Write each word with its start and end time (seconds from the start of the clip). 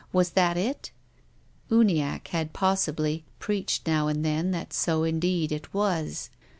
Was 0.11 0.31
that 0.31 0.57
it? 0.57 0.91
Uniacke 1.69 2.29
had, 2.29 2.53
pos 2.53 2.81
sibly, 2.85 3.23
preached 3.37 3.85
now 3.85 4.07
and 4.07 4.25
then 4.25 4.49
that 4.49 4.73
so 4.73 5.03
indeed 5.03 5.51
it 5.51 5.75
was. 5.75 6.31